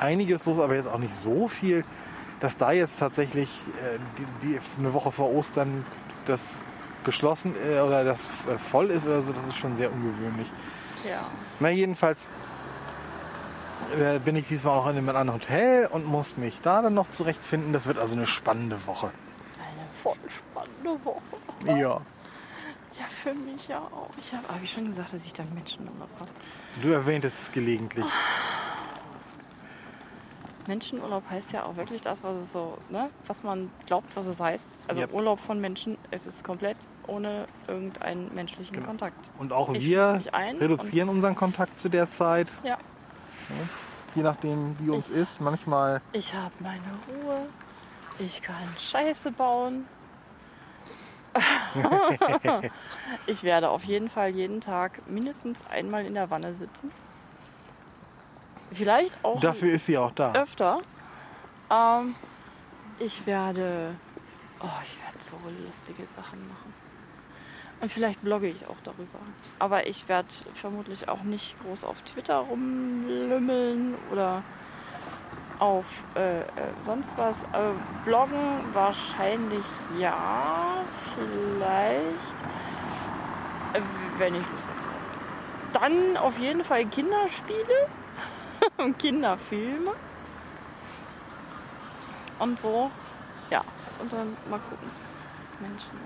[0.00, 1.84] einiges los, aber jetzt auch nicht so viel,
[2.40, 3.50] dass da jetzt tatsächlich
[3.82, 5.84] äh, die, die, eine Woche vor Ostern
[6.24, 6.62] das
[7.04, 10.50] geschlossen äh, oder das äh, voll ist oder so, das ist schon sehr ungewöhnlich.
[11.08, 11.20] Ja.
[11.60, 12.28] Na, jedenfalls
[13.98, 17.10] äh, bin ich diesmal auch in einem anderen Hotel und muss mich da dann noch
[17.10, 17.72] zurechtfinden.
[17.72, 19.10] Das wird also eine spannende Woche.
[20.04, 21.20] Voll spannende Woche.
[21.66, 22.00] Ja.
[22.96, 24.10] Ja, für mich ja auch.
[24.20, 26.30] Ich habe hab ich schon gesagt, dass ich dann Menschenurlaub habe.
[26.80, 28.04] Du erwähntest es gelegentlich.
[30.66, 34.40] Menschenurlaub heißt ja auch wirklich das, was es so, ne, was man glaubt, was es
[34.40, 34.76] heißt.
[34.88, 35.12] Also Yep.
[35.12, 36.76] Urlaub von Menschen, es ist komplett
[37.06, 38.86] ohne irgendeinen menschlichen Genau.
[38.86, 39.28] Kontakt.
[39.38, 40.20] Und auch Ich wir
[40.60, 42.50] reduzieren unseren Kontakt zu der Zeit.
[42.62, 42.78] Ja.
[44.14, 45.40] Je nachdem, wie uns ist.
[45.40, 47.46] Manchmal Ich habe meine Ruhe.
[48.18, 49.86] Ich kann Scheiße bauen.
[53.26, 56.92] ich werde auf jeden Fall jeden Tag mindestens einmal in der Wanne sitzen.
[58.70, 60.32] Vielleicht auch Dafür ist sie auch da.
[60.32, 60.80] öfter.
[61.70, 62.14] Ähm,
[62.98, 63.96] ich werde.
[64.60, 66.72] Oh, ich werde so lustige Sachen machen.
[67.80, 69.18] Und vielleicht blogge ich auch darüber.
[69.58, 74.42] Aber ich werde vermutlich auch nicht groß auf Twitter rumlümmeln oder
[75.58, 75.84] auf
[76.16, 76.44] äh, äh,
[76.84, 77.44] sonst was.
[77.44, 77.72] Äh,
[78.04, 79.64] bloggen wahrscheinlich
[79.98, 80.84] ja.
[81.14, 82.36] Vielleicht.
[83.72, 83.80] Äh,
[84.18, 84.98] wenn ich Lust dazu habe.
[85.72, 87.88] Dann auf jeden Fall Kinderspiele
[88.76, 89.92] und Kinderfilme.
[92.38, 92.90] Und so.
[93.50, 93.62] Ja.
[94.00, 94.90] Und dann mal gucken.
[95.60, 95.98] Menschen.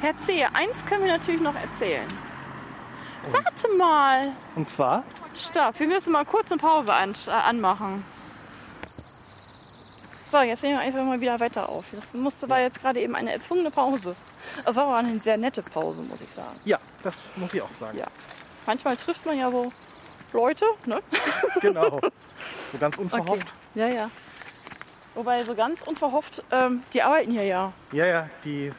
[0.00, 2.08] Herr C., eins können wir natürlich noch erzählen.
[3.30, 4.32] Warte mal.
[4.56, 5.04] Und zwar,
[5.36, 8.04] Stopp, wir müssen mal kurz eine Pause an, äh, anmachen.
[10.28, 11.84] So, jetzt nehmen wir einfach mal wieder weiter auf.
[11.92, 14.16] Das musste, war jetzt gerade eben eine erzwungene Pause.
[14.64, 16.58] Das war aber eine sehr nette Pause, muss ich sagen.
[16.64, 17.98] ja, das muss ich auch sagen.
[17.98, 18.06] Ja.
[18.66, 19.72] Manchmal trifft man ja so
[20.32, 21.00] Leute, ne?
[21.60, 22.00] Genau.
[22.72, 23.02] So ganz Okay.
[23.04, 23.52] unverhofft.
[23.74, 24.10] Ja, ja.
[25.14, 27.72] Wobei so ganz unverhofft, ähm, die arbeiten hier ja.
[27.92, 28.72] Ja, ja, die.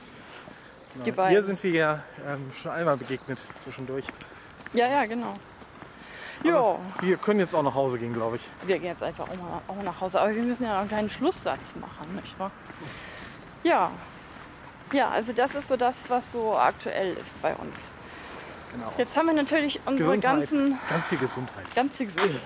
[0.96, 1.16] Die Genau.
[1.18, 1.32] beiden.
[1.32, 4.06] Hier sind wir ja ähm, schon einmal begegnet zwischendurch.
[4.74, 5.36] Ja, ja, genau.
[6.44, 8.42] Ja, Wir können jetzt auch nach Hause gehen, glaube ich.
[8.68, 10.20] wir gehen jetzt einfach auch, mal, auch nach Hause.
[10.20, 12.52] Aber wir müssen ja noch einen kleinen Schlusssatz machen, nicht wahr?
[13.64, 13.92] Ja.
[14.92, 17.92] Ja, also das ist so das, was so aktuell ist bei uns.
[18.74, 18.92] Genau.
[18.98, 20.22] Jetzt haben wir natürlich unsere Gesundheit.
[20.40, 21.76] ganzen, Ganz viel Gesundheit.
[21.76, 22.40] ganz viel gesehen.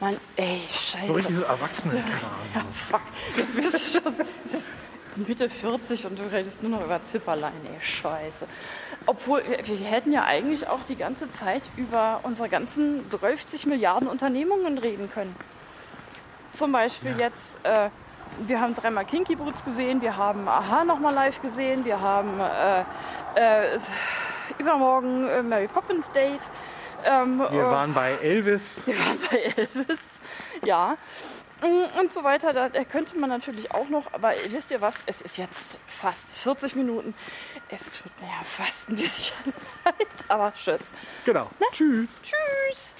[0.00, 1.06] Mann, ey, scheiße.
[1.06, 2.04] So richtig so Erwachsenenkram.
[2.54, 3.00] Ja, fuck.
[3.34, 4.14] Jetzt bist du schon
[5.16, 8.46] Mitte 40 und du redest nur noch über Zipperlein, ey, scheiße.
[9.06, 14.08] Obwohl, wir, wir hätten ja eigentlich auch die ganze Zeit über unsere ganzen 30 Milliarden
[14.08, 15.34] Unternehmungen reden können.
[16.52, 17.26] Zum Beispiel Ja.
[17.26, 17.88] jetzt, äh,
[18.46, 22.80] wir haben dreimal Kinky Boots gesehen, wir haben Aha nochmal live gesehen, wir haben äh,
[23.74, 23.78] äh,
[24.58, 26.40] übermorgen äh, Mary Poppins Date.
[27.04, 28.86] Ähm, Wir äh, waren bei Elvis.
[28.86, 29.98] wir waren bei Elvis,
[30.64, 30.96] ja.
[31.62, 34.94] Mm, Und so weiter, da da könnte man natürlich auch noch, aber wisst ihr was,
[35.06, 37.14] es ist jetzt fast 40 Minuten.
[37.68, 39.34] Es tut mir ja fast ein bisschen
[39.84, 40.92] leid, aber tschüss.
[41.24, 41.48] Genau.
[41.72, 42.20] Tschüss.
[42.22, 42.94] Tschüss.